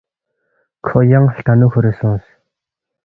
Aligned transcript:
کھو 0.85 0.97
ینگ 1.11 1.27
ہلٹنُو 1.33 1.67
کُھورے 1.71 1.91
سونگس 1.97 2.25